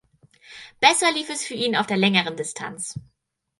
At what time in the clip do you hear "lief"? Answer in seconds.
1.11-1.29